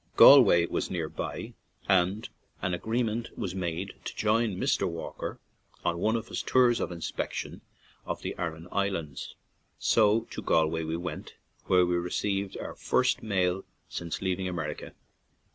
[0.15, 1.53] Galway was near by,
[1.87, 2.27] and
[2.59, 4.89] an agree ment was made to join Mr.
[4.89, 5.39] Walker
[5.85, 7.61] on one of his tours of inspection
[8.07, 9.35] to the Aran Islands.
[9.77, 11.35] So to Galway we went,
[11.65, 14.93] where we received our first mail since leaving America.